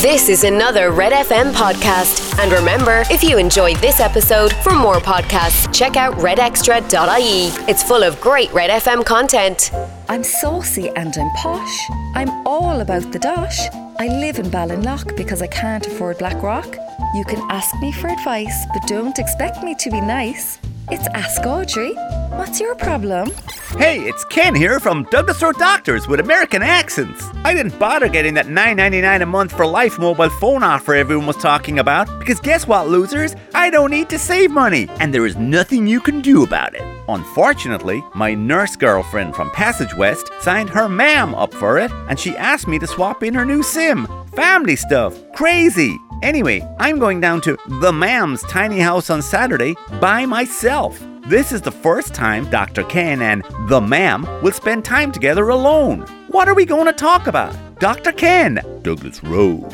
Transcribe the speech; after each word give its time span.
This 0.00 0.30
is 0.30 0.44
another 0.44 0.92
Red 0.92 1.12
FM 1.12 1.52
podcast. 1.52 2.38
And 2.38 2.50
remember, 2.50 3.04
if 3.10 3.22
you 3.22 3.36
enjoyed 3.36 3.76
this 3.78 4.00
episode, 4.00 4.50
for 4.62 4.74
more 4.74 4.96
podcasts, 4.96 5.70
check 5.74 5.94
out 5.94 6.14
redextra.ie. 6.14 7.48
It's 7.68 7.82
full 7.82 8.02
of 8.02 8.18
great 8.18 8.50
Red 8.54 8.70
FM 8.82 9.04
content. 9.04 9.70
I'm 10.08 10.24
saucy 10.24 10.88
and 10.96 11.14
I'm 11.18 11.30
posh. 11.36 11.90
I'm 12.14 12.30
all 12.46 12.80
about 12.80 13.12
the 13.12 13.18
dosh. 13.18 13.60
I 13.98 14.06
live 14.08 14.38
in 14.38 14.46
Ballinlough 14.46 15.14
because 15.18 15.42
I 15.42 15.48
can't 15.48 15.86
afford 15.86 16.16
Blackrock. 16.16 16.76
You 17.14 17.24
can 17.26 17.40
ask 17.50 17.78
me 17.82 17.92
for 17.92 18.08
advice, 18.08 18.64
but 18.72 18.88
don't 18.88 19.18
expect 19.18 19.62
me 19.62 19.74
to 19.80 19.90
be 19.90 20.00
nice. 20.00 20.58
It's 20.90 21.08
Ask 21.08 21.42
Audrey. 21.42 21.92
What's 22.38 22.58
your 22.58 22.74
problem? 22.74 23.32
Hey, 23.78 24.00
it's 24.00 24.24
Ken 24.24 24.54
here 24.54 24.80
from 24.80 25.04
Douglas 25.04 25.40
Road 25.40 25.56
Doctors 25.56 26.08
with 26.08 26.18
American 26.18 26.60
accents. 26.60 27.24
I 27.44 27.54
didn't 27.54 27.78
bother 27.78 28.08
getting 28.08 28.34
that 28.34 28.46
$9.99 28.46 29.22
a 29.22 29.26
month 29.26 29.52
for 29.52 29.64
life 29.64 29.96
mobile 29.96 30.28
phone 30.28 30.64
offer 30.64 30.94
everyone 30.94 31.28
was 31.28 31.36
talking 31.36 31.78
about 31.78 32.06
because 32.18 32.40
guess 32.40 32.66
what, 32.66 32.88
losers? 32.88 33.36
I 33.54 33.70
don't 33.70 33.92
need 33.92 34.10
to 34.10 34.18
save 34.18 34.50
money 34.50 34.88
and 34.98 35.14
there 35.14 35.24
is 35.24 35.36
nothing 35.36 35.86
you 35.86 36.00
can 36.00 36.20
do 36.20 36.42
about 36.42 36.74
it. 36.74 36.82
Unfortunately, 37.08 38.04
my 38.14 38.34
nurse 38.34 38.74
girlfriend 38.74 39.36
from 39.36 39.50
Passage 39.52 39.94
West 39.94 40.30
signed 40.40 40.68
her 40.70 40.88
ma'am 40.88 41.34
up 41.36 41.54
for 41.54 41.78
it 41.78 41.92
and 42.08 42.18
she 42.18 42.36
asked 42.36 42.66
me 42.66 42.78
to 42.80 42.88
swap 42.88 43.22
in 43.22 43.34
her 43.34 43.44
new 43.44 43.62
SIM. 43.62 44.08
Family 44.34 44.74
stuff. 44.74 45.16
Crazy. 45.34 45.96
Anyway, 46.22 46.60
I'm 46.80 46.98
going 46.98 47.20
down 47.20 47.40
to 47.42 47.56
the 47.80 47.92
ma'am's 47.92 48.42
tiny 48.42 48.80
house 48.80 49.10
on 49.10 49.22
Saturday 49.22 49.74
by 50.00 50.26
myself. 50.26 51.00
This 51.30 51.52
is 51.52 51.62
the 51.62 51.70
first 51.70 52.12
time 52.12 52.50
Dr. 52.50 52.82
Ken 52.82 53.22
and 53.22 53.44
the 53.68 53.80
ma'am 53.80 54.26
will 54.42 54.50
spend 54.50 54.84
time 54.84 55.12
together 55.12 55.48
alone. 55.50 56.00
What 56.26 56.48
are 56.48 56.56
we 56.56 56.64
going 56.64 56.86
to 56.86 56.92
talk 56.92 57.28
about? 57.28 57.54
Dr. 57.78 58.10
Ken, 58.10 58.60
Douglas 58.82 59.22
Road. 59.22 59.72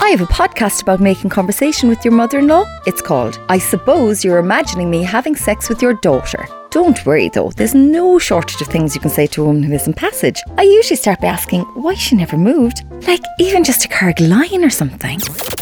I 0.00 0.08
have 0.08 0.22
a 0.22 0.32
podcast 0.32 0.80
about 0.80 0.98
making 0.98 1.28
conversation 1.28 1.90
with 1.90 2.02
your 2.02 2.14
mother 2.14 2.38
in 2.38 2.48
law. 2.48 2.64
It's 2.86 3.02
called 3.02 3.38
I 3.50 3.58
Suppose 3.58 4.24
You're 4.24 4.38
Imagining 4.38 4.90
Me 4.90 5.02
Having 5.02 5.36
Sex 5.36 5.68
with 5.68 5.82
Your 5.82 5.92
Daughter. 6.00 6.48
Don't 6.70 7.04
worry 7.04 7.28
though, 7.28 7.50
there's 7.50 7.74
no 7.74 8.18
shortage 8.18 8.62
of 8.62 8.68
things 8.68 8.94
you 8.94 9.02
can 9.02 9.10
say 9.10 9.26
to 9.26 9.42
a 9.42 9.44
woman 9.44 9.64
who 9.64 9.74
is 9.74 9.86
in 9.86 9.92
passage. 9.92 10.40
I 10.56 10.62
usually 10.62 10.96
start 10.96 11.20
by 11.20 11.26
asking 11.26 11.60
why 11.74 11.92
she 11.92 12.16
never 12.16 12.38
moved. 12.38 12.84
Like, 13.06 13.20
even 13.38 13.64
just 13.64 13.84
a 13.84 13.88
card 13.88 14.18
line 14.18 14.64
or 14.64 14.70
something. 14.70 15.20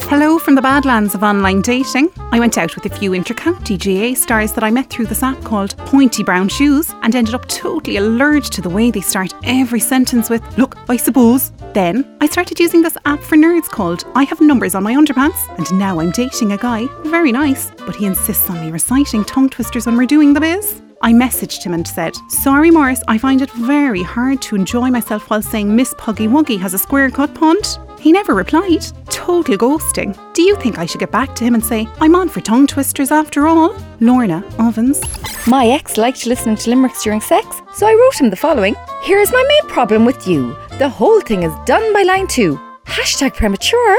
Hello 0.08 0.38
from 0.38 0.54
the 0.54 0.62
Badlands 0.62 1.14
of 1.14 1.22
online 1.22 1.60
dating. 1.60 2.08
I 2.32 2.40
went 2.40 2.56
out 2.56 2.74
with 2.74 2.86
a 2.86 2.96
few 2.98 3.12
inter-county 3.12 3.76
GAA 3.76 4.14
stars 4.14 4.54
that 4.54 4.64
I 4.64 4.70
met 4.70 4.88
through 4.88 5.04
this 5.04 5.22
app 5.22 5.38
called 5.44 5.76
Pointy 5.76 6.22
Brown 6.22 6.48
Shoes 6.48 6.94
and 7.02 7.14
ended 7.14 7.34
up 7.34 7.46
totally 7.46 7.98
allergic 7.98 8.50
to 8.52 8.62
the 8.62 8.70
way 8.70 8.90
they 8.90 9.02
start 9.02 9.34
every 9.44 9.80
sentence 9.80 10.30
with, 10.30 10.42
look, 10.56 10.78
I 10.88 10.96
suppose. 10.96 11.52
Then 11.74 12.16
I 12.22 12.26
started 12.26 12.58
using 12.58 12.80
this 12.80 12.96
app 13.04 13.20
for 13.20 13.36
nerds 13.36 13.68
called 13.68 14.06
I 14.14 14.24
Have 14.24 14.40
Numbers 14.40 14.74
on 14.74 14.82
My 14.82 14.94
Underpants 14.94 15.46
and 15.58 15.78
now 15.78 16.00
I'm 16.00 16.10
dating 16.10 16.52
a 16.52 16.56
guy, 16.56 16.86
very 17.02 17.30
nice, 17.30 17.70
but 17.84 17.94
he 17.94 18.06
insists 18.06 18.48
on 18.48 18.62
me 18.62 18.70
reciting 18.70 19.26
tongue 19.26 19.50
twisters 19.50 19.84
when 19.84 19.98
we're 19.98 20.06
doing 20.06 20.32
the 20.32 20.40
biz. 20.40 20.80
I 21.02 21.12
messaged 21.12 21.62
him 21.62 21.74
and 21.74 21.86
said, 21.86 22.16
Sorry, 22.30 22.70
Morris, 22.70 23.02
I 23.08 23.18
find 23.18 23.42
it 23.42 23.50
very 23.50 24.02
hard 24.02 24.40
to 24.42 24.56
enjoy 24.56 24.88
myself 24.88 25.28
while 25.28 25.42
saying 25.42 25.76
Miss 25.76 25.94
Puggy 25.98 26.28
Wuggy 26.28 26.58
has 26.58 26.72
a 26.72 26.78
square 26.78 27.10
cut 27.10 27.34
punt. 27.34 27.78
He 28.00 28.12
never 28.12 28.34
replied. 28.34 28.84
Total 29.10 29.56
ghosting. 29.56 30.16
Do 30.34 30.42
you 30.42 30.56
think 30.56 30.78
I 30.78 30.86
should 30.86 31.00
get 31.00 31.10
back 31.10 31.34
to 31.36 31.44
him 31.44 31.54
and 31.54 31.64
say, 31.64 31.88
I'm 32.00 32.14
on 32.14 32.28
for 32.28 32.40
tongue 32.40 32.66
twisters 32.66 33.10
after 33.10 33.46
all? 33.46 33.74
Lorna 34.00 34.44
Ovens. 34.58 35.00
My 35.46 35.66
ex 35.66 35.96
liked 35.96 36.26
listening 36.26 36.56
to 36.56 36.70
limericks 36.70 37.02
during 37.02 37.20
sex, 37.20 37.60
so 37.74 37.86
I 37.86 37.94
wrote 37.94 38.20
him 38.20 38.30
the 38.30 38.36
following 38.36 38.76
Here's 39.02 39.32
my 39.32 39.44
main 39.48 39.72
problem 39.72 40.04
with 40.04 40.26
you. 40.28 40.56
The 40.78 40.88
whole 40.88 41.20
thing 41.20 41.42
is 41.42 41.52
done 41.66 41.92
by 41.92 42.02
line 42.02 42.28
two. 42.28 42.58
Hashtag 42.86 43.34
premature. 43.34 43.96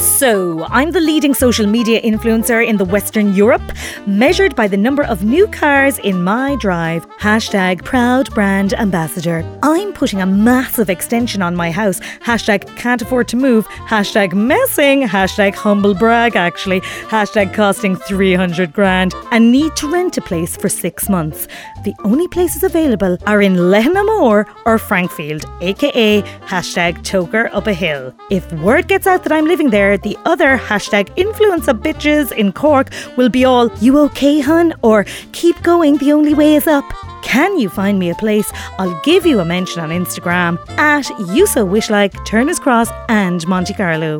So, 0.00 0.64
I'm 0.70 0.92
the 0.92 1.00
leading 1.00 1.34
social 1.34 1.66
media 1.66 2.00
influencer 2.00 2.66
in 2.66 2.78
the 2.78 2.86
Western 2.86 3.34
Europe, 3.34 3.60
measured 4.06 4.56
by 4.56 4.66
the 4.66 4.76
number 4.78 5.02
of 5.02 5.24
new 5.24 5.46
cars 5.48 5.98
in 5.98 6.22
my 6.22 6.56
drive. 6.56 7.06
Hashtag 7.18 7.84
proud 7.84 8.30
brand 8.34 8.72
ambassador. 8.72 9.44
I'm 9.62 9.92
putting 9.92 10.22
a 10.22 10.26
massive 10.26 10.88
extension 10.88 11.42
on 11.42 11.54
my 11.54 11.70
house. 11.70 12.00
Hashtag 12.24 12.66
can't 12.78 13.02
afford 13.02 13.28
to 13.28 13.36
move. 13.36 13.66
Hashtag 13.68 14.32
messing. 14.32 15.02
Hashtag 15.02 15.54
humble 15.54 15.94
brag, 15.94 16.34
actually. 16.34 16.80
Hashtag 17.10 17.52
costing 17.52 17.96
300 17.96 18.72
grand. 18.72 19.14
And 19.32 19.52
need 19.52 19.76
to 19.76 19.92
rent 19.92 20.16
a 20.16 20.22
place 20.22 20.56
for 20.56 20.70
six 20.70 21.10
months. 21.10 21.46
The 21.84 21.94
only 22.04 22.28
places 22.28 22.62
available 22.62 23.16
are 23.26 23.40
in 23.40 23.54
Lehenamore 23.54 24.46
or 24.66 24.78
Frankfield, 24.78 25.46
aka 25.62 26.20
hashtag 26.46 26.98
toker 26.98 27.48
up 27.54 27.66
a 27.66 27.72
hill. 27.72 28.14
If 28.30 28.52
word 28.52 28.86
gets 28.86 29.06
out 29.06 29.22
that 29.22 29.32
I'm 29.32 29.46
living 29.46 29.70
there, 29.70 29.89
the 29.96 30.16
other 30.24 30.56
hashtag 30.56 31.14
influencer 31.16 31.78
bitches 31.78 32.32
in 32.32 32.52
Cork 32.52 32.90
will 33.16 33.28
be 33.28 33.44
all, 33.44 33.70
you 33.78 33.98
okay, 33.98 34.40
hun? 34.40 34.74
Or 34.82 35.04
keep 35.32 35.60
going, 35.62 35.98
the 35.98 36.12
only 36.12 36.34
way 36.34 36.54
is 36.54 36.66
up. 36.66 36.84
Can 37.22 37.58
you 37.58 37.68
find 37.68 37.98
me 37.98 38.10
a 38.10 38.14
place? 38.14 38.50
I'll 38.78 39.00
give 39.02 39.26
you 39.26 39.40
a 39.40 39.44
mention 39.44 39.80
on 39.80 39.90
Instagram 39.90 40.58
at 40.78 41.04
YouSoWishLike, 41.04 42.26
Turner's 42.26 42.58
Cross, 42.58 42.90
and 43.08 43.46
Monte 43.46 43.74
Carlo. 43.74 44.18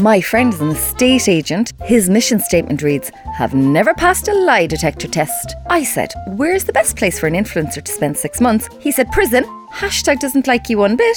My 0.00 0.20
friend 0.20 0.54
is 0.54 0.60
an 0.60 0.70
estate 0.70 1.28
agent. 1.28 1.72
His 1.82 2.08
mission 2.08 2.40
statement 2.40 2.82
reads 2.82 3.10
Have 3.36 3.54
never 3.54 3.94
passed 3.94 4.28
a 4.28 4.34
lie 4.34 4.66
detector 4.66 5.08
test. 5.08 5.54
I 5.68 5.82
said, 5.82 6.12
Where's 6.28 6.64
the 6.64 6.72
best 6.72 6.96
place 6.96 7.18
for 7.18 7.26
an 7.26 7.34
influencer 7.34 7.82
to 7.82 7.92
spend 7.92 8.16
six 8.16 8.40
months? 8.40 8.68
He 8.80 8.92
said, 8.92 9.10
Prison. 9.10 9.44
Hashtag 9.72 10.20
doesn't 10.20 10.46
like 10.46 10.68
you 10.68 10.78
one 10.78 10.96
bit. 10.96 11.16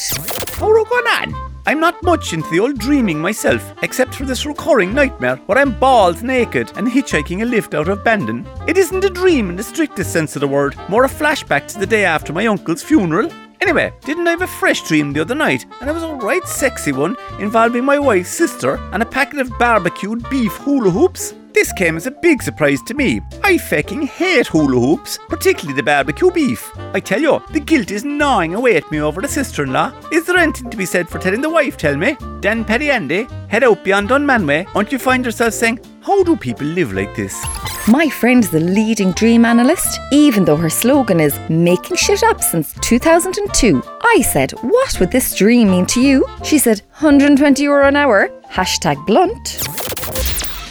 How 0.53 0.69
are 0.69 0.79
on? 0.79 1.44
I'm 1.67 1.79
not 1.79 2.03
much 2.03 2.31
into 2.31 2.47
the 2.51 2.59
old 2.59 2.77
dreaming 2.77 3.19
myself, 3.19 3.73
except 3.81 4.13
for 4.13 4.23
this 4.25 4.45
recurring 4.45 4.93
nightmare 4.93 5.37
where 5.47 5.57
I'm 5.57 5.79
bald 5.79 6.21
naked 6.21 6.71
and 6.75 6.87
hitchhiking 6.87 7.41
a 7.41 7.45
lift 7.45 7.73
out 7.73 7.89
of 7.89 8.03
Bandon. 8.03 8.47
It 8.67 8.77
isn't 8.77 9.03
a 9.03 9.09
dream 9.09 9.49
in 9.49 9.55
the 9.55 9.63
strictest 9.63 10.13
sense 10.13 10.35
of 10.35 10.41
the 10.41 10.47
word, 10.47 10.75
more 10.89 11.05
a 11.05 11.09
flashback 11.09 11.67
to 11.69 11.79
the 11.79 11.87
day 11.87 12.05
after 12.05 12.33
my 12.33 12.45
uncle's 12.45 12.83
funeral. 12.83 13.31
Anyway, 13.65 13.91
didn't 14.01 14.27
I 14.27 14.29
have 14.29 14.43
a 14.43 14.47
fresh 14.47 14.87
dream 14.87 15.11
the 15.11 15.21
other 15.21 15.33
night? 15.33 15.65
And 15.81 15.89
it 15.89 15.93
was 15.93 16.03
a 16.03 16.13
right 16.13 16.47
sexy 16.47 16.91
one 16.91 17.17
involving 17.39 17.83
my 17.83 17.97
wife's 17.97 18.29
sister 18.29 18.75
and 18.93 19.01
a 19.01 19.07
packet 19.07 19.39
of 19.39 19.57
barbecued 19.57 20.29
beef 20.29 20.55
hula 20.57 20.91
hoops. 20.91 21.33
This 21.51 21.73
came 21.73 21.97
as 21.97 22.05
a 22.05 22.11
big 22.11 22.43
surprise 22.43 22.79
to 22.83 22.93
me. 22.93 23.21
I 23.43 23.57
fucking 23.57 24.03
hate 24.03 24.45
hula 24.45 24.79
hoops, 24.79 25.17
particularly 25.29 25.75
the 25.75 25.81
barbecue 25.81 26.29
beef. 26.29 26.71
I 26.93 26.99
tell 26.99 27.19
you, 27.19 27.41
the 27.53 27.59
guilt 27.59 27.89
is 27.89 28.05
gnawing 28.05 28.53
away 28.53 28.75
at 28.75 28.91
me 28.91 29.01
over 29.01 29.19
the 29.19 29.27
sister-in-law. 29.27 29.93
Is 30.11 30.27
there 30.27 30.37
anything 30.37 30.69
to 30.69 30.77
be 30.77 30.85
said 30.85 31.09
for 31.09 31.17
telling 31.17 31.41
the 31.41 31.49
wife, 31.49 31.75
tell 31.75 31.97
me? 31.97 32.15
Dan 32.41 32.65
Paddy 32.65 32.91
Andy, 32.91 33.27
head 33.47 33.63
out 33.63 33.83
beyond 33.83 34.09
Dunmanway, 34.09 34.71
won't 34.75 34.91
you 34.91 34.99
find 34.99 35.25
yourself 35.25 35.55
saying, 35.55 35.79
how 36.01 36.23
do 36.23 36.35
people 36.35 36.67
live 36.67 36.93
like 36.93 37.15
this? 37.15 37.43
My 37.87 38.09
friend's 38.09 38.49
the 38.49 38.59
leading 38.59 39.11
dream 39.11 39.45
analyst, 39.45 39.99
even 40.11 40.43
though 40.43 40.55
her 40.55 40.71
slogan 40.71 41.19
is 41.19 41.37
making 41.49 41.97
shit 41.97 42.23
up 42.23 42.41
since 42.41 42.73
2002. 42.81 43.83
I 44.01 44.21
said, 44.21 44.53
What 44.63 44.99
would 44.99 45.11
this 45.11 45.35
dream 45.35 45.69
mean 45.69 45.85
to 45.87 46.01
you? 46.01 46.25
She 46.43 46.57
said, 46.57 46.79
120 46.97 47.61
euro 47.61 47.87
an 47.87 47.95
hour. 47.95 48.29
Hashtag 48.49 49.05
blunt. 49.05 49.61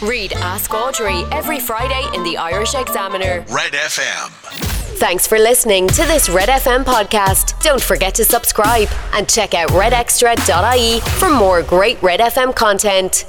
Read 0.01 0.33
Ask 0.33 0.73
Audrey 0.73 1.23
every 1.31 1.59
Friday 1.59 2.05
in 2.13 2.23
the 2.23 2.35
Irish 2.35 2.75
Examiner. 2.75 3.45
Red 3.49 3.71
FM. 3.71 4.29
Thanks 4.97 5.25
for 5.25 5.39
listening 5.39 5.87
to 5.87 6.03
this 6.03 6.27
Red 6.27 6.49
FM 6.49 6.83
podcast. 6.83 7.61
Don't 7.63 7.81
forget 7.81 8.13
to 8.15 8.25
subscribe 8.25 8.89
and 9.13 9.29
check 9.29 9.53
out 9.53 9.69
redextra.ie 9.69 10.99
for 10.99 11.29
more 11.29 11.63
great 11.63 12.01
Red 12.03 12.19
FM 12.19 12.53
content. 12.53 13.25